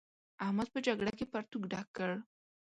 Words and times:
احمد 0.45 0.67
په 0.73 0.79
جګړه 0.87 1.11
کې 1.17 1.25
پرتوګ 1.31 1.63
ډک 1.71 1.87
کړ. 1.97 2.09